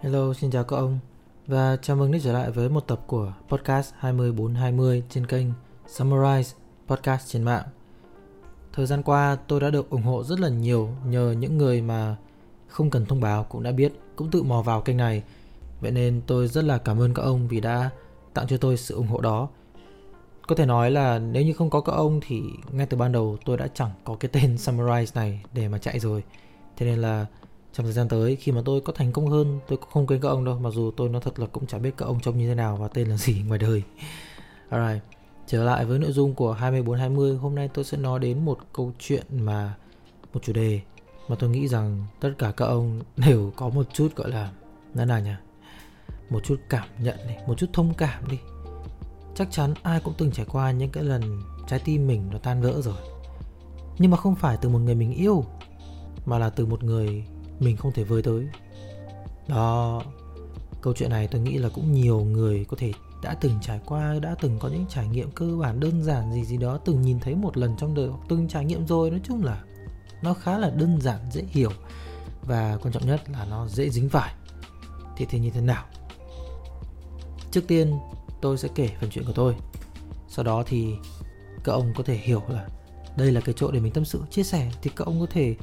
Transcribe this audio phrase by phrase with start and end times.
[0.00, 0.98] Hello, xin chào các ông
[1.46, 5.46] và chào mừng đã trở lại với một tập của podcast 20420 trên kênh
[5.86, 6.54] Summarize
[6.86, 7.62] Podcast trên mạng.
[8.72, 12.16] Thời gian qua tôi đã được ủng hộ rất là nhiều nhờ những người mà
[12.68, 15.22] không cần thông báo cũng đã biết, cũng tự mò vào kênh này.
[15.80, 17.90] Vậy nên tôi rất là cảm ơn các ông vì đã
[18.34, 19.48] tặng cho tôi sự ủng hộ đó.
[20.46, 22.42] Có thể nói là nếu như không có các ông thì
[22.72, 25.98] ngay từ ban đầu tôi đã chẳng có cái tên Summarize này để mà chạy
[25.98, 26.24] rồi.
[26.76, 27.26] Thế nên là
[27.72, 30.20] trong thời gian tới, khi mà tôi có thành công hơn, tôi cũng không quên
[30.20, 32.38] các ông đâu, mặc dù tôi nói thật là cũng chả biết các ông trông
[32.38, 33.82] như thế nào và tên là gì ngoài đời.
[34.68, 35.04] Alright,
[35.46, 38.92] trở lại với nội dung của 2420 hôm nay tôi sẽ nói đến một câu
[38.98, 39.74] chuyện mà,
[40.34, 40.80] một chủ đề
[41.28, 44.50] mà tôi nghĩ rằng tất cả các ông đều có một chút gọi là,
[44.94, 45.34] nói nào nhỉ?
[46.30, 48.38] Một chút cảm nhận đi một chút thông cảm đi.
[49.34, 52.62] Chắc chắn ai cũng từng trải qua những cái lần trái tim mình nó tan
[52.62, 52.94] vỡ rồi.
[53.98, 55.44] Nhưng mà không phải từ một người mình yêu,
[56.26, 57.24] mà là từ một người
[57.60, 58.48] mình không thể với tới.
[59.48, 60.02] Đó,
[60.82, 62.92] câu chuyện này tôi nghĩ là cũng nhiều người có thể
[63.22, 66.44] đã từng trải qua, đã từng có những trải nghiệm cơ bản đơn giản gì
[66.44, 69.10] gì đó, từng nhìn thấy một lần trong đời hoặc từng trải nghiệm rồi.
[69.10, 69.62] Nói chung là
[70.22, 71.70] nó khá là đơn giản, dễ hiểu
[72.42, 74.34] và quan trọng nhất là nó dễ dính phải.
[75.16, 75.84] Thì thì như thế nào?
[77.50, 77.98] Trước tiên,
[78.40, 79.56] tôi sẽ kể phần chuyện của tôi.
[80.28, 80.94] Sau đó thì
[81.64, 82.68] các ông có thể hiểu là
[83.16, 84.70] đây là cái chỗ để mình tâm sự, chia sẻ.
[84.82, 85.56] Thì các ông có thể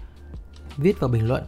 [0.78, 1.46] viết vào bình luận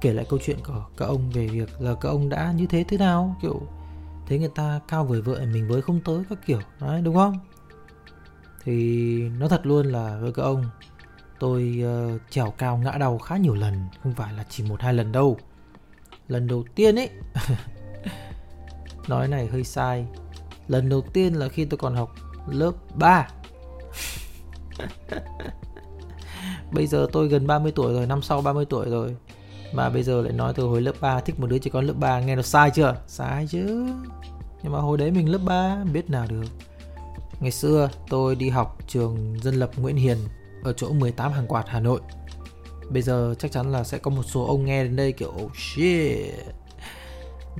[0.00, 2.84] kể lại câu chuyện của các ông về việc là các ông đã như thế
[2.88, 3.60] thế nào kiểu
[4.30, 6.60] thấy người ta cao vời vợi mình với không tới các kiểu.
[6.80, 7.38] Đấy đúng không?
[8.64, 10.64] Thì nó thật luôn là với các ông
[11.38, 14.94] tôi uh, trèo cao ngã đầu khá nhiều lần không phải là chỉ một hai
[14.94, 15.38] lần đâu.
[16.28, 17.10] Lần đầu tiên ấy
[19.08, 20.06] nói này hơi sai.
[20.68, 22.14] Lần đầu tiên là khi tôi còn học
[22.48, 23.28] lớp 3
[26.72, 29.16] bây giờ tôi gần 30 tuổi rồi năm sau 30 tuổi rồi
[29.72, 31.94] mà bây giờ lại nói từ hồi lớp 3 thích một đứa trẻ con lớp
[31.96, 32.96] 3 nghe nó sai chưa?
[33.06, 33.86] Sai chứ.
[34.62, 36.44] Nhưng mà hồi đấy mình lớp 3 biết nào được.
[37.40, 40.18] Ngày xưa tôi đi học trường dân lập Nguyễn Hiền
[40.64, 42.00] ở chỗ 18 hàng quạt Hà Nội.
[42.90, 45.56] Bây giờ chắc chắn là sẽ có một số ông nghe đến đây kiểu oh
[45.56, 46.34] shit.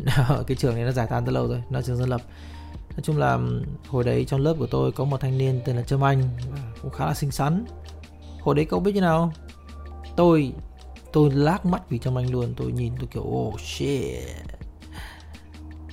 [0.46, 2.20] cái trường này nó giải tán từ lâu rồi, nó trường dân lập.
[2.90, 3.38] Nói chung là
[3.88, 6.22] hồi đấy trong lớp của tôi có một thanh niên tên là Trâm Anh
[6.82, 7.64] cũng khá là xinh xắn.
[8.40, 9.32] Hồi đấy cậu biết như nào?
[10.16, 10.52] Tôi
[11.12, 12.54] tôi lác mắt vì trong anh luôn.
[12.56, 14.28] Tôi nhìn, tôi kiểu oh shit.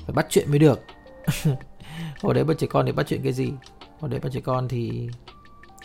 [0.06, 0.84] Phải bắt chuyện mới được.
[2.22, 3.52] Hồi đấy bắt trẻ con thì bắt chuyện cái gì?
[4.00, 5.10] Hồi đấy bắt trẻ con thì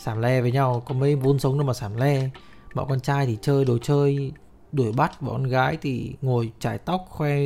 [0.00, 0.82] sảm le với nhau.
[0.86, 2.30] Có mấy vốn sống đâu mà sảm le.
[2.74, 4.32] Bọn con trai thì chơi đồ chơi,
[4.72, 5.22] đuổi bắt.
[5.22, 7.38] Bọn con gái thì ngồi trải tóc, khoe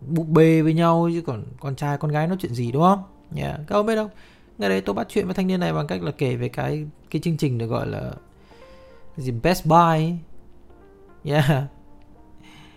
[0.00, 1.08] búp bê với nhau.
[1.12, 3.02] Chứ còn con trai, con gái nói chuyện gì, đúng không?
[3.36, 3.60] Yeah.
[3.66, 4.10] các ông biết không?
[4.58, 6.86] Ngày đấy tôi bắt chuyện với thanh niên này bằng cách là kể về cái
[7.10, 8.12] cái chương trình được gọi là
[9.16, 10.14] gì, Best Buy
[11.24, 11.64] yeah.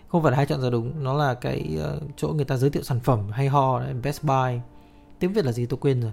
[0.07, 2.69] Không phải là hai chọn giờ đúng nó là cái uh, chỗ người ta giới
[2.69, 4.59] thiệu sản phẩm hay ho đấy, Best Buy.
[5.19, 6.11] Tiếng Việt là gì tôi quên rồi.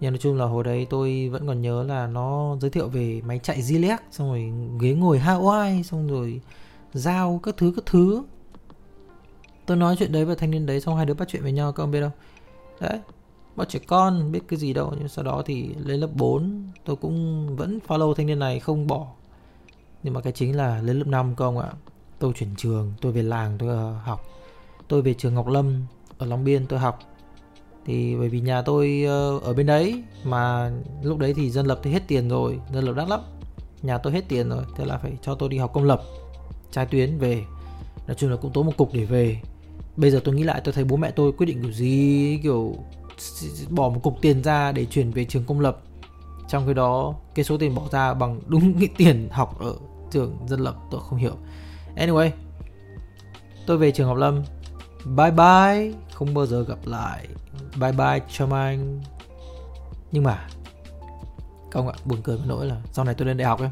[0.00, 3.20] Nhưng nói chung là hồi đấy tôi vẫn còn nhớ là nó giới thiệu về
[3.24, 6.40] máy chạy Zilek xong rồi ghế ngồi Hawaii xong rồi
[6.92, 8.22] dao các thứ các thứ.
[9.66, 11.72] Tôi nói chuyện đấy với thanh niên đấy xong hai đứa bắt chuyện với nhau
[11.72, 12.12] các ông biết không?
[12.80, 13.00] Đấy
[13.56, 16.96] bọn trẻ con biết cái gì đâu nhưng sau đó thì lên lớp 4 tôi
[16.96, 19.06] cũng vẫn follow thanh niên này không bỏ
[20.02, 21.68] nhưng mà cái chính là lên lớp 5 cơ ông ạ,
[22.18, 24.24] tôi chuyển trường, tôi về làng, tôi ờ, học.
[24.88, 25.86] Tôi về trường Ngọc Lâm,
[26.18, 26.98] ở Long Biên tôi học.
[27.86, 30.70] Thì bởi vì nhà tôi ờ, ở bên đấy mà
[31.02, 33.20] lúc đấy thì dân lập thì hết tiền rồi, dân lập đắt lắm.
[33.82, 36.02] Nhà tôi hết tiền rồi, thế là phải cho tôi đi học công lập
[36.70, 37.44] trái tuyến về.
[38.06, 39.40] Nói chung là cũng tốn một cục để về.
[39.96, 42.76] Bây giờ tôi nghĩ lại, tôi thấy bố mẹ tôi quyết định kiểu gì, kiểu
[43.70, 45.80] bỏ một cục tiền ra để chuyển về trường công lập
[46.48, 49.74] trong khi đó, cái số tiền bỏ ra bằng đúng cái tiền học ở
[50.10, 51.36] trường dân lập tôi không hiểu.
[51.96, 52.30] Anyway,
[53.66, 54.42] tôi về trường học lâm.
[55.04, 57.26] Bye bye, không bao giờ gặp lại.
[57.80, 59.00] Bye bye cho anh.
[60.12, 60.48] Nhưng mà
[61.70, 63.70] không ạ, buồn cười với nỗi là sau này tôi lên đại học em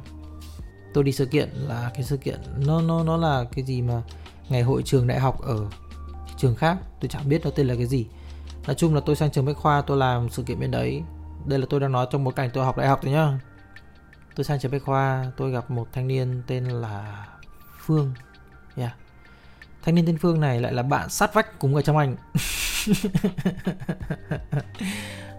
[0.97, 4.03] tôi đi sự kiện là cái sự kiện, nó nó nó là cái gì mà
[4.49, 5.67] ngày hội trường đại học ở
[6.37, 8.07] trường khác, tôi chẳng biết nó tên là cái gì.
[8.67, 11.03] Nói chung là tôi sang trường bách khoa, tôi làm sự kiện bên đấy
[11.47, 13.39] đây là tôi đang nói trong bối cảnh tôi học đại học rồi nhá.
[14.35, 17.27] Tôi sang trường bách khoa tôi gặp một thanh niên tên là
[17.79, 18.15] phương.
[18.77, 18.93] Yeah.
[19.83, 22.17] thanh niên tên phương này lại là bạn sát vách cùng ở trong anh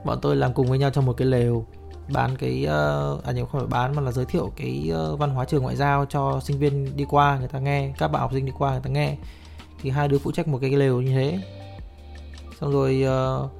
[0.05, 1.65] bọn tôi làm cùng với nhau trong một cái lều
[2.09, 5.29] bán cái uh, à nhiều không phải bán mà là giới thiệu cái uh, văn
[5.29, 8.31] hóa trường ngoại giao cho sinh viên đi qua người ta nghe các bạn học
[8.33, 9.17] sinh đi qua người ta nghe.
[9.81, 11.39] Thì hai đứa phụ trách một cái lều như thế.
[12.59, 13.51] Xong rồi uh,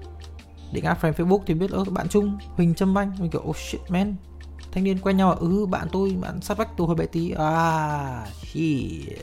[0.71, 3.57] định add friend Facebook thì biết ơ bạn chung Huỳnh Trâm Anh mình kiểu oh
[3.57, 4.15] shit man.
[4.71, 5.35] Thanh niên quen nhau à?
[5.39, 7.31] ừ bạn tôi bạn sát vách tôi hồi bé tí.
[7.31, 9.17] À shit.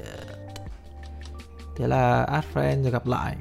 [1.76, 3.37] Thế là add friend rồi gặp lại.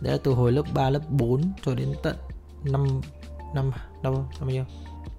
[0.00, 2.16] Đấy là từ hồi lớp 3, lớp 4 cho đến tận
[2.64, 3.00] năm
[3.54, 3.72] năm
[4.02, 4.64] đâu năm bao nhiêu?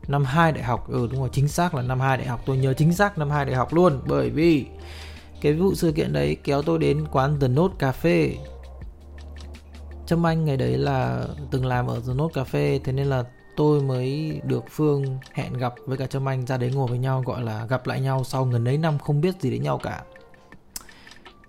[0.07, 0.87] Năm 2 đại học.
[0.89, 2.41] Ừ đúng rồi chính xác là năm 2 đại học.
[2.45, 4.65] Tôi nhớ chính xác năm 2 đại học luôn bởi vì
[5.41, 8.35] cái vụ sự kiện đấy kéo tôi đến quán The Note Cafe.
[10.05, 13.23] Trâm Anh, ngày đấy là từng làm ở The Note Cafe, thế nên là
[13.55, 17.23] tôi mới được Phương hẹn gặp với cả Trâm Anh, ra đấy ngồi với nhau,
[17.25, 20.03] gọi là gặp lại nhau sau gần ấy năm không biết gì đến nhau cả.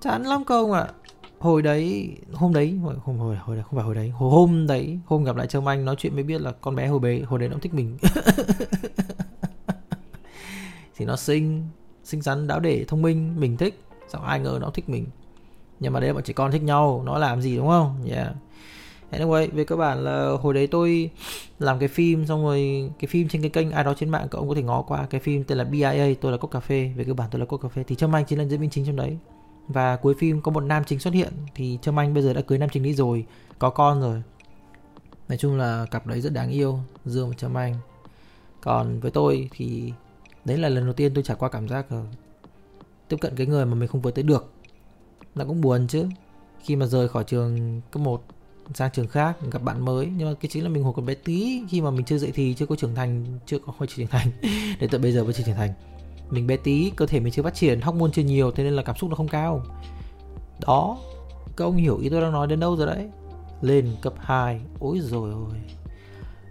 [0.00, 0.80] Chán lắm không ạ.
[0.80, 0.92] À.
[1.38, 4.66] hồi đấy, hôm đấy, hồi, hôm, hồi hồi đấy, không phải hồi đấy, hồi hôm
[4.66, 7.20] đấy, hôm gặp lại Trâm Anh, nói chuyện mới biết là con bé hồi bé,
[7.20, 7.98] hồi đấy nó thích mình.
[10.96, 11.68] Thì nó xinh
[12.04, 13.80] xinh xắn, đáo để, thông minh, mình thích.
[14.08, 15.06] Sao ai ngờ nó thích mình
[15.80, 17.96] nhưng mà đấy, bọn trẻ con thích nhau, nó làm gì đúng không?
[18.10, 18.32] Yeah.
[19.12, 21.10] Anyway, về cơ bản là hồi đấy tôi
[21.58, 24.48] làm cái phim, xong rồi cái phim trên cái kênh ai đó trên mạng cậu
[24.48, 26.92] có thể ngó qua, cái phim tên là BIA tôi là cốc cà phê.
[26.96, 28.70] Về cơ bản tôi là cốc cà phê thì Trâm Anh chính là diễn viên
[28.70, 29.18] chính trong đấy.
[29.68, 32.40] Và cuối phim có một nam chính xuất hiện thì Trâm Anh bây giờ đã
[32.40, 33.24] cưới nam chính đi rồi,
[33.58, 34.22] có con rồi.
[35.28, 37.74] Nói chung là cặp đấy rất đáng yêu, Dương và Trâm Anh.
[38.60, 39.92] Còn với tôi thì
[40.44, 42.02] đấy là lần đầu tiên tôi trải qua cảm giác ờ,
[43.08, 44.53] tiếp cận cái người mà mình không với tới được
[45.34, 46.06] nó cũng buồn chứ.
[46.60, 48.22] Khi mà rời khỏi trường cấp 1
[48.75, 50.08] sang trường khác, gặp bạn mới.
[50.16, 52.32] Nhưng mà cái chính là mình hồi còn bé tí, khi mà mình chưa dậy
[52.34, 54.28] thì chưa có trưởng thành, chưa có hồi trưởng thành.
[54.81, 55.70] Đến tận bây giờ vẫn chưa trưởng thành.
[56.31, 58.82] Mình bé tí, cơ thể mình chưa phát triển, hormone chưa nhiều, thế nên là
[58.82, 59.62] cảm xúc nó không cao.
[60.60, 60.98] Đó,
[61.56, 63.08] các ông hiểu ý tôi đang nói đến đâu rồi đấy?
[63.62, 65.60] Lên cấp 2 ôi rồi ôi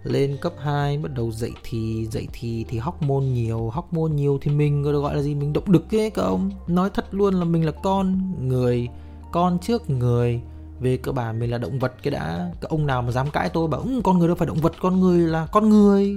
[0.04, 4.50] lên cấp 2 bắt đầu dậy thì dậy thì thì hormone nhiều hormone nhiều thì
[4.50, 6.50] mình gọi là gì mình động đực ấy các ông.
[6.66, 8.88] Nói thật luôn là mình là con người
[9.34, 10.40] con trước người.
[10.80, 12.50] Về cơ bản mình là động vật cái đã.
[12.60, 14.72] Các ông nào mà dám cãi tôi bảo ừ, con người đâu phải động vật
[14.80, 16.16] con người là con người.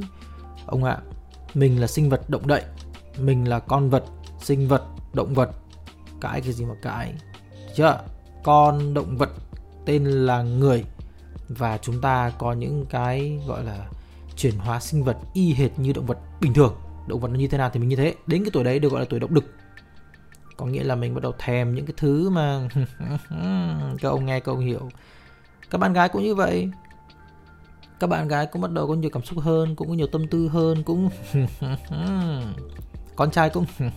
[0.65, 1.03] Ông ạ à,
[1.53, 2.63] mình là sinh vật động đậy.
[3.19, 4.03] Mình là con vật
[4.41, 4.83] sinh vật
[5.13, 5.49] động vật.
[6.21, 7.13] Cãi cái gì mà cãi?
[7.75, 7.99] Chưa.
[8.43, 9.29] Con động vật
[9.85, 10.83] tên là người
[11.49, 13.87] và chúng ta có những cái, gọi là,
[14.35, 16.75] chuyển hóa sinh vật y hệt như động vật bình thường.
[17.07, 18.15] Động vật nó như thế nào thì mình như thế.
[18.27, 19.45] Đến cái tuổi đấy được gọi là tuổi động lực
[20.57, 22.67] có nghĩa là mình bắt đầu thèm những cái thứ mà
[24.01, 24.89] các ông nghe, các ông hiểu.
[25.69, 26.69] Các bạn gái cũng như vậy.
[27.99, 30.27] Các bạn gái cũng bắt đầu có nhiều cảm xúc hơn, cũng có nhiều tâm
[30.27, 31.09] tư hơn, cũng
[33.15, 33.65] con trai cũng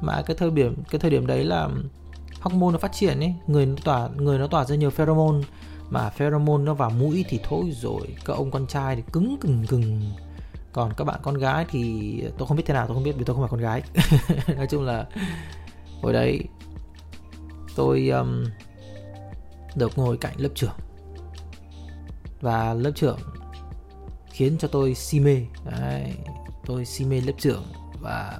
[0.00, 1.68] mà cái thời điểm, cái thời điểm đấy là
[2.40, 3.34] hormone nó phát triển ấy.
[3.46, 5.46] Người nó tỏa, người nó tỏa ra nhiều pheromone
[5.90, 8.16] mà pheromone nó vào mũi thì thôi rồi.
[8.24, 10.00] Các ông con trai thì cứng cừng cừng.
[10.72, 13.24] Còn các bạn con gái thì tôi không biết thế nào tôi không biết vì
[13.24, 13.82] tôi không phải con gái.
[14.56, 15.06] Nói chung là
[16.02, 16.44] hồi đấy
[17.76, 18.44] tôi um,
[19.74, 20.74] được ngồi cạnh lớp trưởng.
[22.40, 23.18] Và lớp trưởng
[24.30, 25.42] khiến cho tôi si mê.
[25.64, 26.14] Đấy,
[26.66, 27.62] tôi si mê lớp trưởng
[28.00, 28.38] và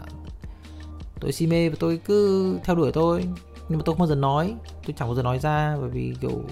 [1.20, 3.24] tôi si mê và tôi cứ theo đuổi tôi
[3.68, 4.54] nhưng mà tôi không bao giờ nói.
[4.86, 6.42] Tôi chẳng bao giờ nói ra bởi vì kiểu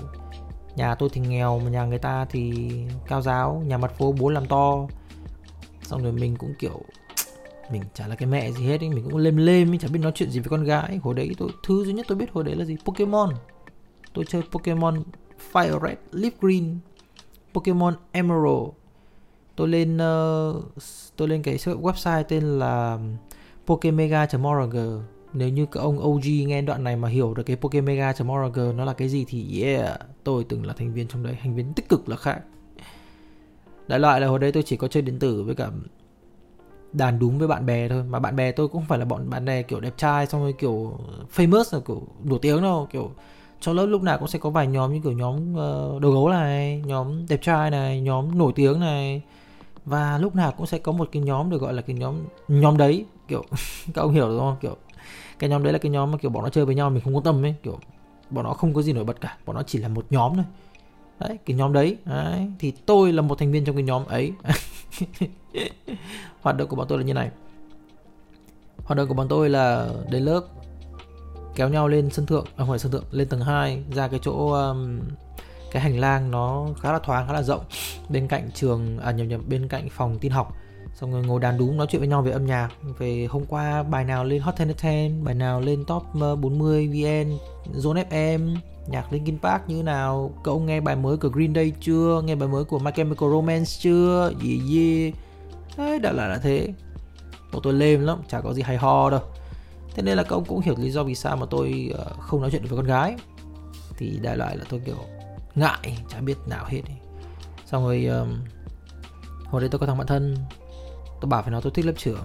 [0.79, 2.71] nhà tôi thì nghèo mà nhà người ta thì
[3.07, 4.87] cao giáo nhà mặt phố bố làm to.
[5.83, 6.81] Xong rồi mình cũng kiểu
[7.73, 8.89] mình chả là cái mẹ gì hết ấy.
[8.89, 10.97] mình cũng lêm lêm mình chẳng biết nói chuyện gì với con gái.
[11.03, 12.77] Hồi đấy tôi thứ duy nhất tôi biết hồi đấy là gì?
[12.85, 13.35] Pokemon.
[14.15, 15.03] Tôi chơi Pokemon
[15.53, 16.79] Fire Red Leaf Green
[17.55, 18.69] Pokemon Emerald.
[19.57, 20.65] Tôi lên uh,
[21.17, 22.99] tôi lên cái website tên là
[23.67, 24.77] pokemega.org
[25.33, 28.93] nếu như các ông OG nghe đoạn này mà hiểu được cái pokemega.org nó là
[28.93, 32.09] cái gì thì yeah tôi từng là thành viên trong đấy thành viên tích cực
[32.09, 32.41] là khác.
[33.87, 35.71] Đại loại là hồi đấy tôi chỉ có chơi điện tử với cả
[36.93, 39.31] đàn đúng với bạn bè thôi mà bạn bè tôi cũng không phải là bọn
[39.31, 40.99] bạn bè kiểu đẹp trai xong rồi kiểu
[41.35, 43.11] famous là kiểu nổi tiếng đâu kiểu
[43.61, 46.29] trong lớp lúc nào cũng sẽ có vài nhóm như kiểu nhóm uh, đầu gấu
[46.29, 49.23] này nhóm đẹp trai này nhóm nổi tiếng này.
[49.85, 52.15] Và lúc nào cũng sẽ có một cái nhóm được gọi là cái nhóm
[52.49, 53.45] nhóm đấy kiểu
[53.95, 54.57] các ông hiểu đúng không?
[54.61, 54.77] Kiểu
[55.39, 57.17] cái nhóm đấy là cái nhóm mà kiểu bọn nó chơi với nhau mình không
[57.17, 57.79] quan tâm ấy kiểu
[58.31, 59.37] bọn nó không có gì nổi bật cả.
[59.47, 60.45] Bọn nó chỉ là một nhóm thôi.
[61.21, 64.33] Đấy cái nhóm đấy, đấy thì tôi là một thành viên trong cái nhóm ấy.
[66.41, 67.31] Hoạt động của bọn tôi là như này.
[68.85, 70.41] Hoạt động của bọn tôi là đến lớp
[71.55, 74.21] kéo nhau lên sân thượng à không phải sân thượng lên tầng 2 ra cái
[74.23, 75.01] chỗ um,
[75.71, 77.65] cái hành lang nó khá là thoáng khá là rộng.
[78.09, 80.57] Bên cạnh trường à nhầm nhầm bên cạnh phòng tin học
[81.01, 82.69] xong rồi ngồi đàn đúng nói chuyện với nhau về âm nhạc.
[82.99, 86.89] Về hôm qua bài nào lên hot 10 10 bài nào lên top ờ, 40
[86.89, 87.39] vn
[87.81, 90.33] zone fm nhạc Linkin Park như nào?
[90.45, 92.23] Cậu nghe bài mới của Green Day chưa?
[92.25, 94.33] Nghe bài mới của My Chemical Romance chưa?
[94.41, 95.13] Gì gì
[95.77, 96.69] đấy đã là là thế.
[97.53, 99.21] Bọn tôi lêm lắm chả có gì hay ho đâu.
[99.95, 102.51] Thế nên là cậu cũng hiểu lý do vì sao mà tôi ờ, không nói
[102.51, 103.17] chuyện với con gái.
[103.97, 104.99] Thì đại loại là tôi kiểu
[105.55, 106.83] ngại chả biết nào hết.
[107.67, 108.29] Xong rồi um,
[109.45, 110.37] hồi đấy tôi có thằng bạn thân
[111.21, 112.25] tôi bảo phải nó tôi thích lớp trưởng.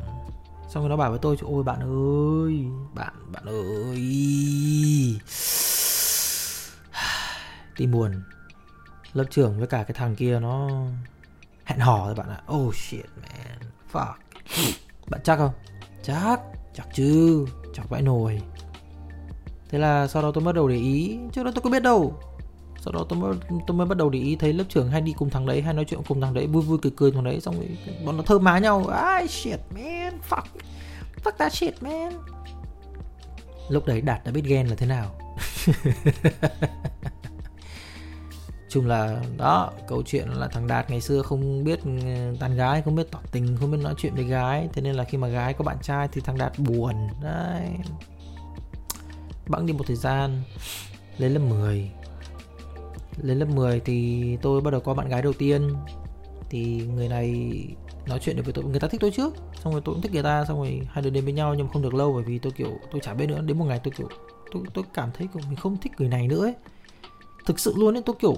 [0.70, 4.00] Xong rồi nó bảo với tôi, ôi, bạn ơi, bạn bạn ơi.
[7.78, 8.24] Tim buồn.
[9.14, 10.70] Lớp trưởng với cả cái thằng kia nó
[11.66, 12.42] hẹn hò rồi bạn ạ.
[12.54, 13.60] Oh shit, man.
[13.92, 14.14] Fuck.
[15.08, 15.52] Bạn chắc không?
[16.04, 16.40] Chắc
[16.74, 17.46] chắc chứ.
[17.74, 18.42] Chắc vãi nồi.
[19.70, 21.20] Thế là sau đó tôi bắt đầu để ý.
[21.32, 22.20] Trước đó tôi có biết đâu
[22.86, 23.34] sau đó tôi mới
[23.68, 25.74] tôi mới bắt đầu để ý thấy lớp trưởng hay đi cùng thằng đấy, hay
[25.74, 28.24] nói chuyện cùng thằng đấy, vui vui cười cười thằng đấy, xong rồi bọn nó
[28.24, 28.86] thơm má nhau.
[28.88, 30.44] Ai, shit, man, fuck
[31.24, 32.14] fuck that shit, man.
[33.70, 35.12] Lúc đấy đạt đã biết ghen là thế nào.
[38.70, 41.90] Chung là, đó, câu chuyện là thằng đạt ngày xưa không biết ừ,
[42.40, 44.70] tán gái, không biết tỏ tình, không biết nói chuyện với gái.
[44.74, 46.96] Thế nên là khi mà gái có bạn trai thì thằng đạt buồn.
[47.24, 47.70] Đấy.
[49.48, 50.42] Bẵng đi một thời gian
[51.18, 51.92] lên lớp 10
[53.22, 55.70] lên lớp 10 thì tôi bắt đầu có bạn gái đầu tiên.
[56.50, 57.54] Thì người này
[58.08, 60.14] nói chuyện được với tôi người ta thích tôi trước xong rồi tôi cũng thích
[60.14, 62.24] người ta xong rồi hai đứa đến với nhau nhưng mà không được lâu bởi
[62.24, 63.42] vì tôi kiểu tôi chả biết nữa.
[63.42, 64.08] Đến một ngày tôi kiểu
[64.52, 66.54] tôi tôi cảm thấy kiểu mình không thích người này nữa ấy.
[67.46, 68.38] Thực sự luôn ấy tôi kiểu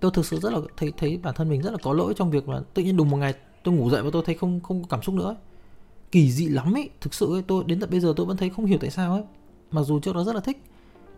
[0.00, 2.30] tôi thực sự rất là thấy thấy bản thân mình rất là có lỗi trong
[2.30, 3.34] việc là tự nhiên đùng một ngày
[3.64, 5.36] tôi ngủ dậy và tôi thấy không không có cảm xúc nữa ấy.
[6.12, 8.50] kỳ dị lắm ấy thực sự ấy, tôi đến tận bây giờ tôi vẫn thấy
[8.50, 9.22] không hiểu tại sao ấy.
[9.70, 10.62] Mặc dù trước đó rất là thích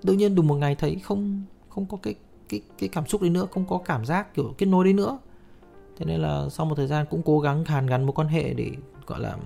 [0.02, 2.14] tự nhiên đùng một ngày thấy không không có cái
[2.50, 5.19] cái cái cảm xúc đấy nữa không có cảm giác kiểu kết nối đấy nữa.
[5.99, 8.54] Thế nên là sau một thời gian cũng cố gắng hàn gắn một quan hệ
[8.54, 8.71] để
[9.07, 9.37] gọi là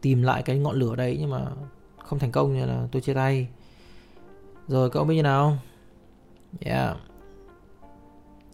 [0.00, 1.46] tìm lại cái ngọn lửa đấy nhưng mà
[1.98, 3.48] không thành công nên là tôi chia tay.
[4.68, 5.58] Rồi cậu biết như nào?
[6.60, 6.96] Yeah.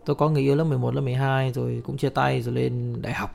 [0.05, 3.12] Tôi có người yêu lớp 11, lớp 12 rồi cũng chia tay rồi lên đại
[3.12, 3.35] học.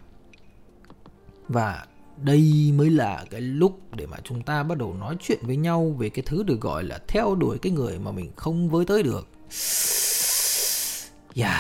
[1.48, 1.86] Và
[2.18, 5.96] đây mới là cái lúc để mà chúng ta bắt đầu nói chuyện với nhau
[5.98, 9.04] về cái thứ được gọi là theo đuổi cái người mà mình không với tới
[9.04, 9.28] được.
[11.38, 11.60] Yeah,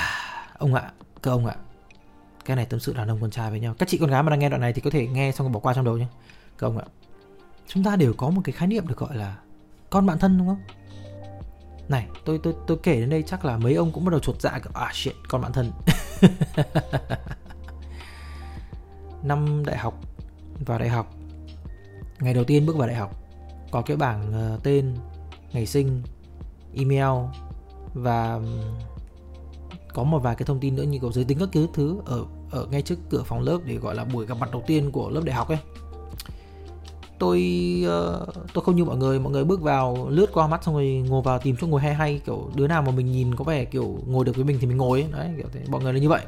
[0.57, 0.91] ông ạ,
[1.21, 1.55] cơ ông ạ.
[2.45, 3.75] Cái này tâm sự đàn ông con trai với nhau.
[3.79, 5.53] Các chị con gái mà đang nghe đoạn này thì có thể nghe xong rồi
[5.53, 6.05] bỏ qua trong đầu nhé.
[6.57, 6.85] Cơ ông ạ.
[7.67, 9.37] Chúng ta đều có một cái khái niệm được gọi là
[9.89, 10.61] con bạn thân đúng không?
[11.89, 14.41] Này, tôi tôi tôi kể đến đây chắc là mấy ông cũng bắt đầu chuột
[14.41, 15.71] dạ kiểu ah à, shit, con bạn thân.
[19.23, 20.01] Năm đại học
[20.65, 21.13] vào đại học.
[22.19, 23.23] Ngày đầu tiên bước vào đại học
[23.71, 24.95] có cái bảng uh, tên,
[25.51, 26.01] ngày sinh,
[26.73, 27.25] email
[27.93, 28.39] và
[29.97, 32.25] có một vài cái thông tin nữa như kiểu giới tính các thứ thứ ở
[32.51, 35.09] ở ngay trước cửa phòng lớp để gọi là buổi gặp mặt đầu tiên của
[35.09, 35.57] lớp đại học ấy.
[37.19, 37.39] Tôi
[37.85, 41.05] uh, tôi không như mọi người mọi người bước vào lướt qua mắt xong rồi
[41.09, 43.65] ngồi vào tìm chỗ ngồi hay hay kiểu đứa nào mà mình nhìn có vẻ
[43.65, 45.11] kiểu ngồi được với mình thì mình ngồi ấy.
[45.11, 45.61] Đấy kiểu thế.
[45.69, 46.21] Mọi người là như vậy.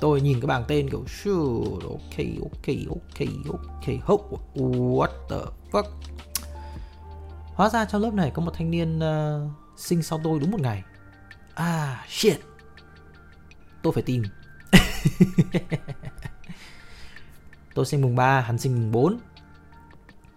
[0.00, 5.36] Tôi nhìn cái bảng tên kiểu sure ok ok ok ok hốc what the
[5.72, 5.84] fuck?
[7.54, 10.60] Hóa ra trong lớp này có một thanh niên uh, sinh sau tôi đúng một
[10.60, 10.82] ngày.
[11.54, 12.40] Ah shit
[13.84, 14.22] tôi phải tìm.
[17.74, 19.18] Tôi sinh mùng 3 hắn sinh mùng 4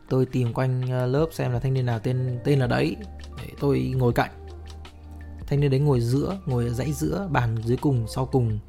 [0.10, 2.96] tôi tìm quanh ờ, lớp xem là thanh niên nào tên tên là đấy.
[3.42, 4.32] Để tôi ngồi cạnh.
[5.48, 8.60] Thanh niên đấy ngồi giữa, ngồi ở dãy giữa bàn dưới cùng, sau cùng.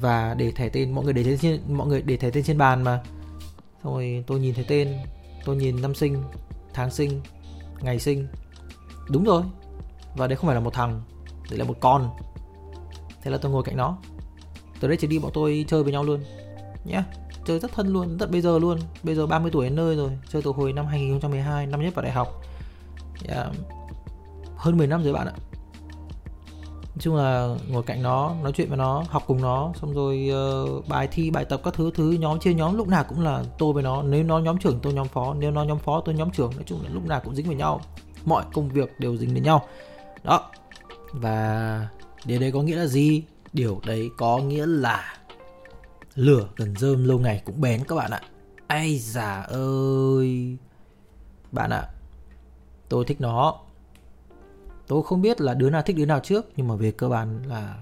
[0.00, 2.58] Và để thẻ tên, mọi người để tên trên, mọi người để thẻ tên trên
[2.58, 3.02] bàn mà.
[3.84, 4.96] Xong rồi tôi nhìn thấy tên.
[5.44, 6.22] Tôi nhìn năm sinh,
[6.74, 7.20] tháng sinh,
[7.80, 8.26] ngày sinh.
[9.08, 9.42] Đúng rồi.
[10.16, 11.02] Và đấy không phải là một thằng
[11.50, 12.10] đấy là một con
[13.26, 13.96] thế là tôi ngồi cạnh nó
[14.80, 16.20] từ đấy trở đi bọn tôi chơi với nhau luôn.
[16.84, 17.02] Nhé
[17.44, 18.78] chơi rất thân luôn rất bây giờ luôn.
[19.02, 22.02] Bây giờ 30 tuổi đến nơi rồi chơi từ hồi năm 2012 năm nhất vào
[22.02, 22.42] đại học.
[23.28, 23.46] Yeah.
[24.56, 25.32] hơn 10 năm rồi bạn ạ.
[26.72, 30.30] Nói chung là ngồi cạnh nó nói chuyện với nó học cùng nó xong rồi
[30.78, 33.44] uh, bài thi bài tập các thứ thứ nhóm chia nhóm lúc nào cũng là
[33.58, 34.02] tôi với nó.
[34.02, 35.34] Nếu nó nhóm trưởng tôi nhóm phó.
[35.34, 36.50] Nếu nó nhóm phó tôi nhóm trưởng.
[36.54, 37.80] Nói chung là lúc nào cũng dính với nhau.
[38.24, 39.62] Mọi công việc đều dính đến nhau.
[40.24, 40.50] Đó.
[41.12, 41.88] Và
[42.26, 43.24] điều đấy có nghĩa là gì?
[43.52, 45.16] Điều đấy có nghĩa là
[46.14, 48.20] lửa gần rơm lâu ngày cũng bén các bạn ạ.
[48.66, 50.56] Ai già ơi!
[51.52, 51.88] Bạn ạ,
[52.88, 53.60] tôi thích nó.
[54.86, 57.42] Tôi không biết là đứa nào thích đứa nào trước, nhưng mà về cơ bản
[57.42, 57.78] là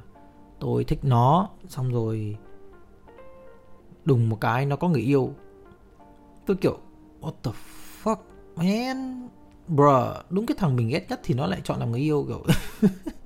[0.61, 1.49] tôi thích nó.
[1.69, 2.37] Xong rồi,
[4.05, 5.33] đùng một cái nó có người yêu.
[6.47, 6.79] Tôi kiểu,
[7.21, 7.51] what the
[8.03, 8.17] fuck,
[8.57, 9.29] man?
[9.69, 12.45] Bruh, đúng cái thằng mình ghét nhất thì nó lại chọn làm người yêu, kiểu.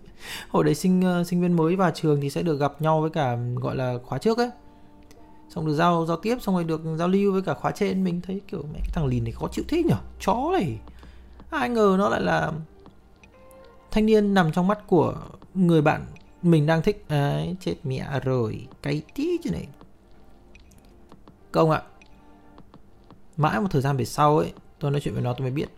[0.48, 3.10] hồi đấy sinh uh, sinh viên mới vào trường thì sẽ được gặp nhau với
[3.10, 4.50] cả gọi là khóa trước ấy.
[5.48, 8.04] Xong được giao giao tiếp xong rồi được giao lưu với cả khóa trên.
[8.04, 9.96] Mình thấy kiểu mẹ cái thằng lìn này khó chịu thế nhở?
[10.20, 10.78] Chó này.
[11.50, 12.52] Ai ngờ nó lại là
[13.90, 15.14] thanh niên nằm trong mắt của
[15.54, 16.06] người bạn
[16.42, 17.04] mình đang thích.
[17.08, 18.66] Ấy chết mẹ rồi.
[18.82, 19.68] Cái tí chứ này.
[21.52, 21.82] Công ạ
[23.36, 25.68] mãi một thời gian về sau ấy tôi nói chuyện với nó tôi mới biết.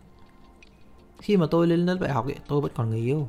[1.20, 3.28] Khi mà tôi lên lớp đại học ấy tôi vẫn còn người yêu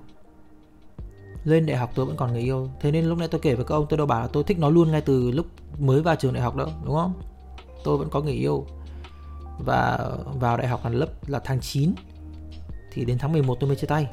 [1.44, 2.70] lên đại học tôi vẫn còn người yêu.
[2.80, 4.60] Thế nên lúc nãy tôi kể với các ông, tôi đâu bảo là tôi thích
[4.60, 5.46] nó luôn ngay từ lúc
[5.80, 7.14] mới vào trường đại học đâu, đúng không?
[7.84, 8.66] Tôi vẫn có người yêu.
[9.60, 11.94] Và vào đại học là lớp, là tháng 9
[12.92, 14.08] thì đến tháng 11 tôi mới chia tay.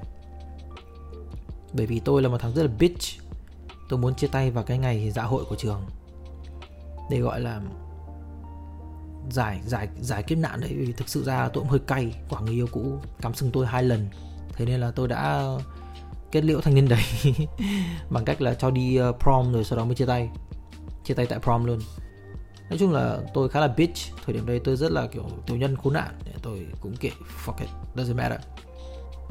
[1.73, 3.02] Bởi vì tôi là một thằng rất là bitch.
[3.88, 5.82] Tôi muốn chia tay vào cái ngày dạ hội của trường.
[7.11, 7.61] Để gọi là
[9.30, 10.75] giải giải giải kiếp nạn đấy.
[10.76, 12.14] Vì thực sự ra tôi cũng hơi cay.
[12.28, 14.08] Quả người yêu cũ cắm sừng tôi hai lần.
[14.52, 15.44] Thế nên là tôi đã
[16.32, 17.02] kết liễu thanh niên đấy
[18.11, 20.30] bằng cách là cho đi ờ, prom rồi sau đó mới chia tay.
[21.04, 21.78] Chia tay tại prom luôn.
[22.70, 23.97] Nói chung là tôi khá là bitch.
[24.25, 27.11] Thời điểm đây tôi rất là kiểu tiểu nhân khốn nạn tôi cũng kệ,
[27.44, 28.40] fuck it, doesn't matter.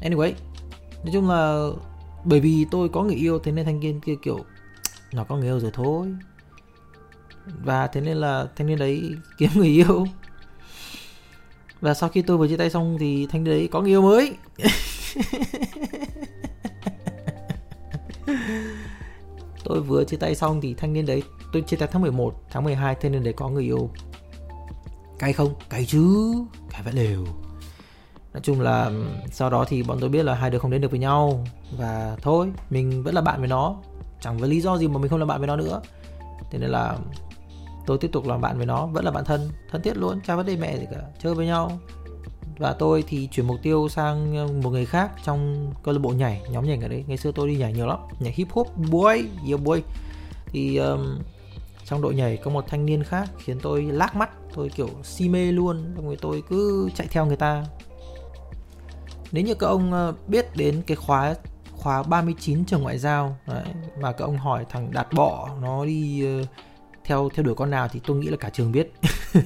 [0.01, 0.34] Anyway,
[1.04, 1.70] nói chung là
[2.24, 4.39] bởi vì tôi có người yêu, thế nên thanh niên kia kiểu
[5.13, 6.08] nó có người yêu rồi thôi.
[7.46, 10.08] Và thế nên là thanh niên đấy kiếm người yêu.
[11.82, 14.01] Và sau khi tôi vừa chia tay xong thì thanh niên đấy có người yêu
[14.01, 14.36] mới.
[19.67, 22.63] tôi vừa chia tay xong thì thanh niên đấy, tôi chia tay tháng 11 tháng
[22.63, 23.89] 12 thanh niên đấy có người yêu.
[25.19, 25.53] Cay không?
[25.69, 26.33] Cay chứ,
[26.69, 27.25] cay vẫn đều
[28.38, 28.91] nói chung là
[29.31, 31.45] sau đó thì bọn tôi biết là hai đứa không đến được với nhau.
[31.77, 33.75] Và thôi, mình vẫn là bạn với nó.
[34.21, 35.81] Chẳng có lý do gì mà mình không làm bạn với nó nữa.
[36.51, 36.97] Thế nên là
[37.86, 40.36] tôi tiếp tục làm bạn với nó, vẫn là bạn thân thân thiết luôn, chả
[40.36, 41.71] vấn đề mẹ gì cả, chơi với nhau
[42.58, 46.10] và tôi thì chuyển mục tiêu sang ờ, một người khác trong câu lạc bộ
[46.10, 47.04] nhảy nhóm nhảy ở đấy.
[47.08, 49.82] Ngày xưa tôi đi nhảy nhiều lắm nhảy hip hop boy yêu boy
[50.46, 51.20] thì um,
[51.86, 55.30] trong đội nhảy có một thanh niên khác khiến tôi lác mắt tôi kiểu si
[55.30, 55.96] mê luôn.
[56.04, 57.66] Rồi tôi cứ chạy theo người ta.
[59.32, 61.36] Nếu như các ông ờ, biết đến cái khóa
[61.72, 63.64] khóa 39 trường ngoại giao đấy,
[64.02, 66.48] mà các ông hỏi thằng đạt bọ nó đi uh,
[67.04, 68.92] theo theo đuổi con nào thì tôi nghĩ là cả trường biết.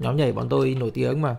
[0.00, 1.36] nhóm nhảy bọn tôi nổi tiếng mà.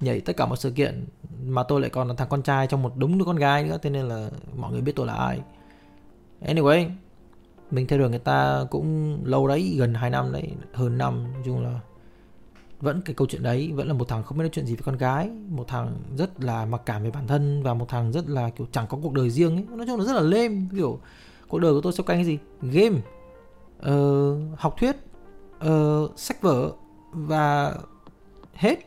[0.00, 1.06] Nhảy tất cả một sự kiện
[1.44, 3.78] mà tôi lại còn là thằng con trai trong một đúng đứa con gái nữa
[3.82, 5.40] thế nên là mọi người biết tôi là ai.
[6.42, 6.90] Anyway
[7.70, 11.32] mình theo đuổi người ta cũng lâu đấy gần 2 năm đấy hơn năm.
[11.32, 11.80] Nói chung là
[12.80, 14.82] vẫn cái câu chuyện đấy vẫn là một thằng không biết nói chuyện gì với
[14.84, 15.30] con gái.
[15.48, 18.66] Một thằng rất là mặc cảm về bản thân và một thằng rất là kiểu
[18.72, 19.66] chẳng có cuộc đời riêng ấy.
[19.76, 20.98] Nói chung là rất là lêm kiểu
[21.48, 22.38] cuộc đời của tôi xoay quanh cái gì?
[22.62, 23.00] Game
[23.90, 24.96] uh, học thuyết
[25.66, 26.72] uh, sách vở
[27.14, 27.74] và
[28.54, 28.78] hết.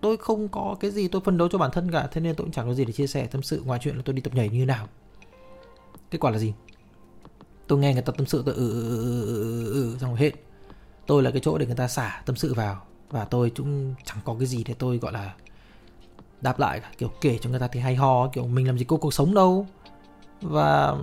[0.00, 2.44] Tôi không có cái gì tôi phân đấu cho bản thân cả thế nên tôi
[2.44, 4.34] cũng chẳng có gì để chia sẻ tâm sự ngoài chuyện là tôi đi tập
[4.34, 4.86] nhảy như nào.
[6.10, 6.54] Kết quả là gì?
[7.66, 10.10] Tôi nghe người ta tâm sự tôi ừ ừ, ừ ừ ừ ừ ừ, xong
[10.10, 10.30] rồi hết.
[11.06, 14.18] Tôi là cái chỗ để người ta xả tâm sự vào và tôi cũng chẳng
[14.24, 15.34] có cái gì để tôi gọi là
[16.40, 16.90] đáp lại cả.
[16.98, 19.34] kiểu kể cho người ta thì hay ho kiểu mình làm gì có cuộc sống
[19.34, 19.66] đâu.
[20.42, 20.96] Và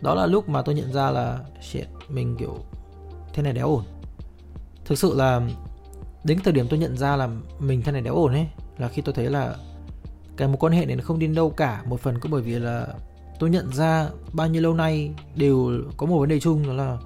[0.00, 2.58] đó là lúc mà tôi nhận ra là shit mình kiểu
[3.32, 3.84] thế này đéo ổn
[4.86, 5.40] thực sự là
[6.24, 8.46] đến thời điểm tôi nhận ra là mình thân này đéo ổn ấy,
[8.78, 9.56] là khi tôi thấy là
[10.36, 11.82] cái mối quan hệ này nó không đi đâu cả.
[11.88, 12.86] Một phần cũng bởi vì là
[13.38, 16.98] tôi nhận ra bao nhiêu lâu nay đều có một vấn đề chung, đó là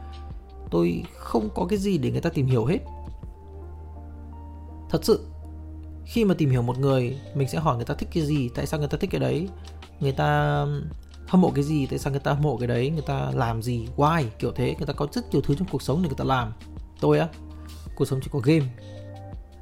[0.71, 2.79] tôi không có cái gì để người ta tìm hiểu hết.
[4.91, 5.27] Thật sự,
[6.05, 8.67] khi mà tìm hiểu một người, mình sẽ hỏi người ta thích cái gì, tại
[8.67, 9.49] sao người ta thích cái đấy?
[10.01, 10.61] Người ta
[11.27, 12.91] hâm mộ cái gì, tại sao người ta hâm mộ cái đấy?
[12.91, 13.89] Người ta làm gì?
[13.97, 14.25] Why?
[14.39, 16.53] Kiểu thế, người ta có rất nhiều thứ trong cuộc sống để người ta làm.
[17.01, 17.29] Tôi á
[18.01, 18.67] cuộc sống chỉ có game.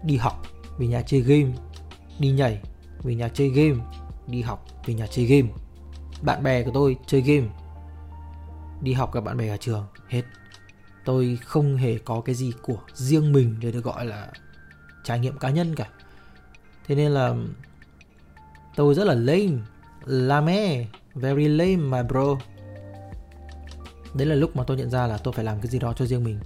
[0.03, 0.42] Đi học,
[0.79, 1.53] về nhà chơi game.
[2.18, 2.61] Đi nhảy,
[3.03, 3.85] về nhà chơi game.
[4.27, 5.48] Đi học, về nhà chơi game.
[6.22, 7.48] Bạn bè của tôi chơi game.
[8.81, 10.22] Đi học các bạn bè ở trường, hết.
[11.05, 14.33] Tôi không hề có cái gì của riêng mình để được gọi là
[15.05, 15.88] trải nghiệm cá nhân cả.
[16.87, 17.35] Thế nên là
[18.77, 19.59] tôi rất là lame
[20.05, 22.37] lame, very lame, my bro.
[24.14, 26.07] Đấy là lúc mà tôi nhận ra là tôi phải làm cái gì đó cho
[26.07, 26.40] riêng mình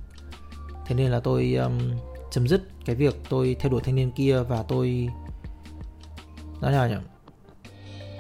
[0.87, 1.79] thế nên là tôi um,
[2.31, 5.09] chấm dứt cái việc tôi theo đuổi thanh niên kia và tôi
[6.61, 6.97] nói nào nhỉ?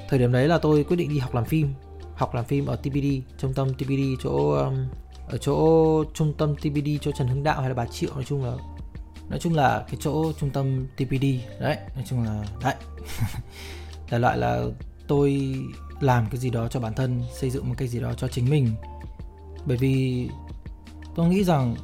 [0.08, 1.68] Thời điểm đấy là tôi quyết định đi học làm phim
[2.14, 3.06] học làm phim ở TPD
[3.38, 4.74] trung tâm TPD chỗ um,
[5.28, 8.44] ở chỗ trung tâm TPD chỗ Trần Hưng Đạo hay là Bà Triệu nói chung
[8.44, 8.52] là
[9.28, 11.24] nói chung là cái chỗ trung tâm TPD
[11.60, 12.74] đấy nói chung là đấy.
[14.10, 14.64] Đại loại là
[15.08, 15.54] tôi
[16.00, 18.50] làm cái gì đó cho bản thân xây dựng một cái gì đó cho chính
[18.50, 18.74] mình.
[19.66, 20.28] Bởi vì
[21.14, 21.76] tôi nghĩ rằng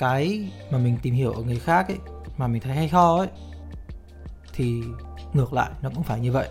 [0.00, 1.98] cái mà mình tìm hiểu ở người khác ấy
[2.36, 3.28] mà mình thấy hay ho ấy
[4.52, 4.82] thì
[5.32, 6.48] ngược lại nó cũng phải như vậy.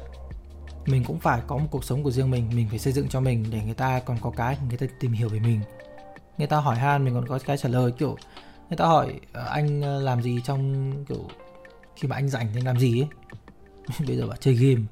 [0.86, 3.20] Mình cũng phải có một cuộc sống của riêng mình mình phải xây dựng cho
[3.20, 5.62] mình để người ta còn có cái người ta tìm hiểu về mình.
[6.38, 8.18] Người ta hỏi han mình còn có cái trả lời kiểu
[8.70, 11.28] người ta hỏi ờ, anh ờ, làm gì trong kiểu
[11.96, 13.08] khi mà anh rảnh thì anh làm gì ấy.
[14.08, 14.86] Bây giờ bảo chơi game.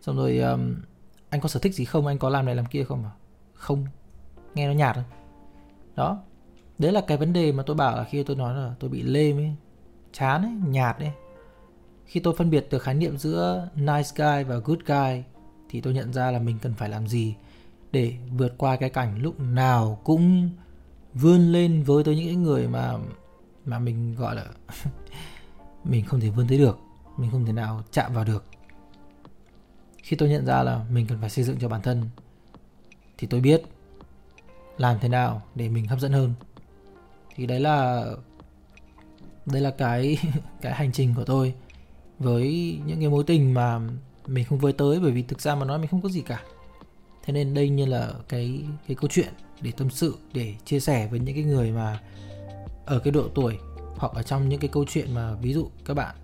[0.00, 0.74] Xong rồi um,
[1.30, 2.06] anh có sở thích gì không?
[2.06, 3.04] Anh có làm này làm kia không?
[3.04, 3.10] À
[3.54, 3.86] không.
[4.54, 4.96] Nghe nó nhạt
[5.96, 6.18] đó
[6.78, 9.02] đấy là cái vấn đề mà tôi bảo là khi tôi nói là tôi bị
[9.02, 9.54] lêm ấy,
[10.12, 11.12] chán ấy, nhạt ấy.
[12.06, 15.22] Khi tôi phân biệt được khái niệm giữa nice guy và good guy
[15.68, 17.34] thì tôi nhận ra là mình cần phải làm gì
[17.92, 20.50] để vượt qua cái cảnh lúc nào cũng
[21.14, 22.98] vươn lên với tới những người mà
[23.64, 24.46] mà mình gọi là
[25.84, 26.78] mình không thể vươn tới được,
[27.16, 28.44] mình không thể nào chạm vào được.
[30.02, 32.08] Khi tôi nhận ra là mình cần phải xây dựng cho bản thân
[33.18, 33.62] thì tôi biết
[34.78, 36.34] làm thế nào để mình hấp dẫn hơn
[37.36, 38.06] thì đấy là
[39.46, 40.18] đây là cái
[40.60, 41.54] cái hành trình của tôi
[42.18, 43.80] với những cái mối tình mà
[44.26, 46.42] mình không với tới, bởi vì thực ra mà nói mình không có gì cả.
[47.24, 51.08] Thế nên đây như là cái cái câu chuyện để tâm sự, để chia sẻ
[51.10, 52.00] với những cái người mà
[52.86, 53.58] ở cái độ tuổi
[53.96, 56.16] hoặc ở trong những cái câu chuyện mà ví dụ các bạn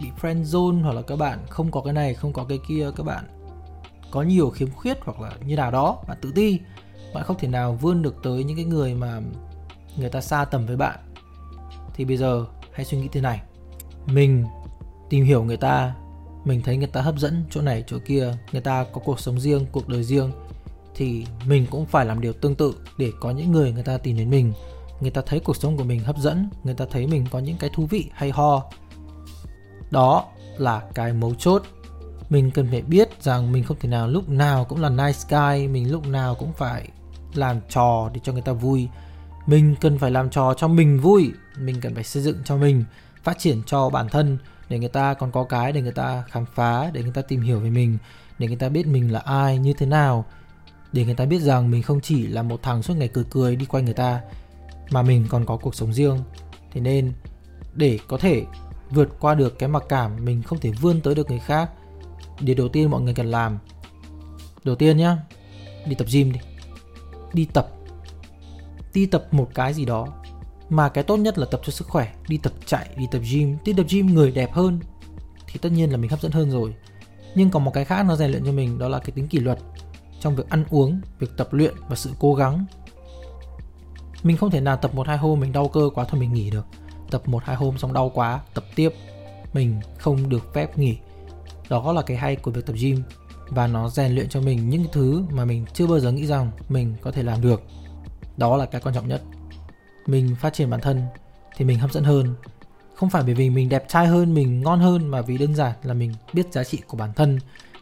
[0.00, 2.90] bị friend zone hoặc là các bạn không có cái này, không có cái kia,
[2.96, 3.24] các bạn
[4.10, 6.58] có nhiều khiếm khuyết hoặc là như nào đó, bạn tự ti,
[7.14, 9.20] bạn không thể nào vươn được tới những cái người mà
[9.98, 10.98] người ta xa tầm với bạn,
[11.94, 13.40] thì bây giờ hãy suy nghĩ thế này.
[14.06, 14.44] Mình
[15.10, 15.94] tìm hiểu người ta,
[16.44, 19.40] mình thấy người ta hấp dẫn chỗ này, chỗ kia, người ta có cuộc sống
[19.40, 20.32] riêng, cuộc đời riêng,
[20.94, 24.16] thì mình cũng phải làm điều tương tự để có những người người ta tìm
[24.16, 24.52] đến mình.
[25.00, 27.56] Người ta thấy cuộc sống của mình hấp dẫn, người ta thấy mình có những
[27.56, 28.64] cái thú vị hay ho.
[29.90, 30.24] Đó
[30.56, 31.62] là cái mấu chốt.
[32.30, 35.68] Mình cần phải biết rằng mình không thể nào lúc nào cũng là nice guy,
[35.68, 36.88] mình lúc nào cũng phải
[37.34, 38.88] làm trò để cho người ta vui
[39.48, 42.84] mình cần phải làm trò cho mình vui, mình cần phải xây dựng cho mình,
[43.22, 46.44] phát triển cho bản thân để người ta còn có cái để người ta khám
[46.54, 47.98] phá, để người ta tìm hiểu về mình,
[48.38, 50.24] để người ta biết mình là ai, như thế nào,
[50.92, 53.56] để người ta biết rằng mình không chỉ là một thằng suốt ngày cười cười
[53.56, 54.20] đi quanh người ta,
[54.90, 56.18] mà mình còn có cuộc sống riêng.
[56.72, 57.12] Thế nên,
[57.74, 58.44] để có thể
[58.90, 61.70] vượt qua được cái mặc cảm mình không thể vươn tới được người khác,
[62.40, 63.58] điều đầu tiên mọi người cần làm.
[64.64, 65.16] Đầu tiên nhá,
[65.86, 66.40] đi tập gym đi.
[67.32, 67.77] Đi tập
[68.98, 70.06] đi tập một cái gì đó.
[70.70, 73.56] Mà cái tốt nhất là tập cho sức khỏe, đi tập chạy, đi tập gym.
[73.64, 74.80] Đi tập gym người đẹp hơn
[75.46, 76.74] thì tất nhiên là mình hấp dẫn hơn rồi.
[77.34, 79.38] Nhưng còn một cái khác nó rèn luyện cho mình, đó là cái tính kỷ
[79.38, 79.58] luật
[80.20, 82.64] trong việc ăn uống, việc tập luyện và sự cố gắng.
[84.22, 86.50] Mình không thể nào tập một hai hôm mình đau cơ quá thôi mình nghỉ
[86.50, 86.66] được.
[87.10, 88.92] Tập một hai hôm xong đau quá, tập tiếp.
[89.52, 90.98] Mình không được phép nghỉ.
[91.68, 93.02] Đó là cái hay của việc tập gym
[93.48, 96.50] và nó rèn luyện cho mình những thứ mà mình chưa bao giờ nghĩ rằng
[96.68, 97.62] mình có thể làm được
[98.38, 99.22] đó là cái quan trọng nhất.
[100.06, 101.02] Mình phát triển bản thân
[101.56, 102.34] thì mình hấp dẫn hơn.
[102.94, 105.72] Không phải bởi vì mình đẹp trai hơn, mình ngon hơn mà vì đơn giản
[105.82, 107.38] là mình biết giá trị của bản thân.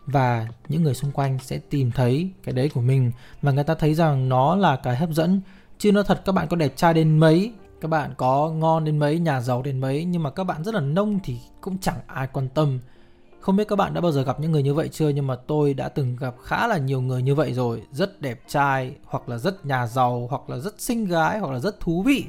[0.07, 3.75] Và những người xung quanh sẽ tìm thấy cái đấy của mình và người ta
[3.75, 5.41] thấy rằng nó là cái hấp dẫn.
[5.79, 8.99] Chứ nó thật, các bạn có đẹp trai đến mấy, các bạn có ngon đến
[8.99, 11.99] mấy, nhà giàu đến mấy, nhưng mà các bạn rất là nông thì cũng chẳng
[12.07, 12.79] ai quan tâm
[13.47, 15.37] không biết các bạn đã bao giờ gặp những người như vậy chưa, nhưng mà
[15.37, 17.83] tôi đã từng gặp khá là nhiều người như vậy rồi.
[17.93, 21.59] Rất đẹp trai, hoặc là rất nhà giàu, hoặc là rất xinh gái, hoặc là
[21.59, 22.25] rất thú vị.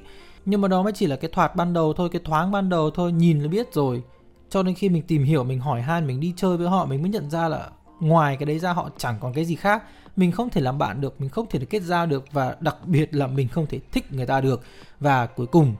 [0.45, 2.91] Nhưng mà đó mới chỉ là cái thoạt ban đầu thôi, cái thoáng ban đầu
[2.91, 4.03] thôi, nhìn là biết rồi.
[4.49, 7.01] Cho nên khi mình tìm hiểu, mình hỏi han, mình đi chơi với họ, mình
[7.01, 9.83] mới nhận ra là ngoài cái đấy ra họ chẳng còn cái gì khác.
[10.15, 13.15] Mình không thể làm bạn được, mình không thể kết giao được, và đặc biệt
[13.15, 14.61] là mình không thể thích người ta được.
[14.99, 15.75] Và cuối cùng,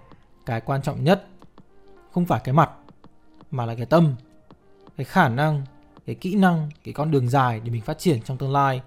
[0.46, 1.28] cái quan trọng nhất,
[2.12, 2.70] không phải cái mặt,
[3.52, 4.16] mà là cái tâm
[4.98, 5.64] cái khả năng,
[6.06, 8.82] cái kỹ năng, cái con đường dài để mình phát triển trong tương lai.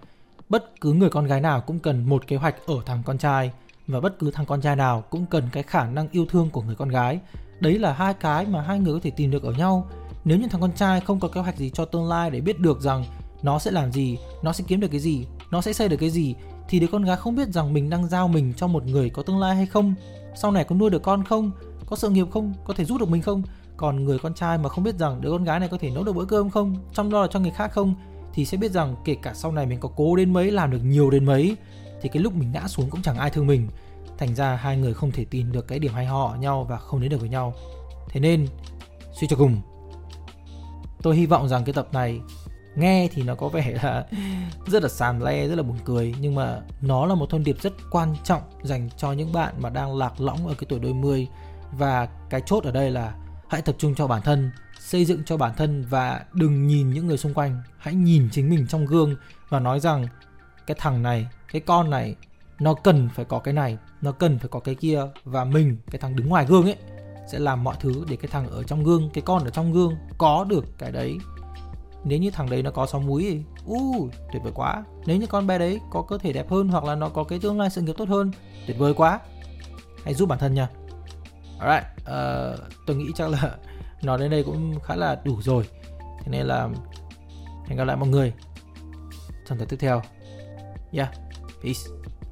[0.49, 3.53] Bất cứ người con gái nào cũng cần một kế hoạch ở thằng con trai
[3.87, 6.62] và bất cứ thằng con trai nào cũng cần cái khả năng yêu thương của
[6.62, 7.20] người con gái.
[7.61, 9.90] Đấy là hai cái mà hai người có thể tìm được ở nhau.
[10.25, 12.59] Nếu như thằng con trai không có kế hoạch gì cho tương lai để biết
[12.59, 13.05] được rằng
[13.42, 16.11] nó sẽ làm gì, nó sẽ kiếm được cái gì, nó sẽ xây được cái
[16.11, 16.35] gì,
[16.68, 19.23] thì đứa con gái không biết rằng mình đang giao mình cho một người có
[19.23, 19.94] tương lai hay không.
[20.35, 21.51] Sau này có nuôi được con không?
[21.87, 22.55] Có sự nghiệp không?
[22.64, 23.42] Có thể giúp được mình không?
[23.81, 26.05] Còn người con trai mà không biết rằng đứa con gái này có thể nấu
[26.05, 27.95] được bữa cơm không, chăm lo cho người khác không,
[28.33, 30.81] thì sẽ biết rằng kể cả sau này mình có cố đến mấy, làm được
[30.85, 31.57] nhiều đến mấy,
[32.03, 33.69] thì cái lúc mình ngã xuống cũng chẳng ai thương mình.
[34.19, 36.77] Thành ra hai người không thể tìm được cái điểm hay ho ở nhau và
[36.77, 37.55] không đến được với nhau.
[38.09, 38.47] Thế nên,
[39.21, 39.61] suy cho cùng.
[41.03, 42.21] Tôi hy vọng rằng cái tập này
[42.77, 44.07] nghe thì nó có vẻ là
[44.66, 47.57] rất là sàm le, rất là buồn cười, nhưng mà nó là một thông điệp
[47.62, 50.95] rất quan trọng dành cho những bạn mà đang lạc lõng ở cái tuổi đôi
[50.95, 51.29] mươi.
[51.73, 53.14] Và cái chốt ở đây là
[53.51, 57.07] hãy tập trung cho bản thân xây dựng cho bản thân và đừng nhìn những
[57.07, 57.63] người xung quanh.
[57.79, 59.17] Hãy nhìn chính mình trong gương
[59.49, 60.07] và nói rằng
[60.67, 62.17] cái thằng này cái con này
[62.59, 65.99] nó cần phải có cái này nó cần phải có cái kia và mình cái
[65.99, 66.77] thằng đứng ngoài gương ấy
[67.33, 69.95] sẽ làm mọi thứ để cái thằng ở trong gương cái con ở trong gương
[70.19, 71.19] có được cái đấy.
[72.05, 73.41] Nếu như thằng đấy nó có sáu múi thì
[73.73, 74.85] uh, tuyệt vời quá.
[75.07, 77.39] Nếu như con bé đấy có cơ thể đẹp hơn hoặc là nó có cái
[77.39, 78.31] tương lai sự nghiệp tốt hơn
[78.67, 79.21] tuyệt vời quá.
[80.05, 80.69] Hãy giúp bản thân nha
[81.61, 83.57] alright uh, tôi nghĩ chắc là
[84.03, 85.64] nói đến đây cũng khá là đủ rồi.
[86.01, 86.68] Thế nên là
[87.66, 88.33] hẹn gặp lại mọi người
[89.49, 90.03] trong tập tiếp theo.
[90.92, 91.11] Yeah
[91.62, 92.00] peace.